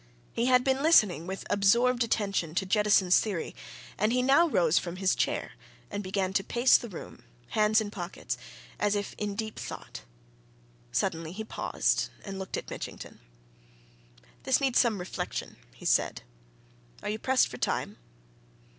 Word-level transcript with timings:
He 0.33 0.47
had 0.47 0.63
been 0.63 0.81
listening 0.81 1.27
with 1.27 1.45
absorbed 1.47 2.03
attention 2.03 2.55
to 2.55 2.65
Jettison's 2.65 3.19
theory, 3.19 3.55
and 3.99 4.11
he 4.11 4.23
now 4.23 4.47
rose 4.47 4.79
from 4.79 4.95
his 4.95 5.13
chair 5.13 5.51
and 5.91 6.03
began 6.03 6.33
to 6.33 6.43
pace 6.43 6.75
the 6.75 6.89
room, 6.89 7.23
hands 7.49 7.79
in 7.79 7.91
pockets, 7.91 8.35
as 8.79 8.95
if 8.95 9.13
in 9.19 9.35
deep 9.35 9.59
thought. 9.59 10.01
Suddenly 10.91 11.33
he 11.33 11.43
paused 11.43 12.09
and 12.25 12.39
looked 12.39 12.57
at 12.57 12.71
Mitchington. 12.71 13.19
"This 14.41 14.59
needs 14.59 14.79
some 14.79 14.97
reflection," 14.97 15.57
he 15.75 15.85
said. 15.85 16.23
"Are 17.03 17.09
you 17.09 17.19
pressed 17.19 17.47
for 17.47 17.57
time?" 17.57 17.97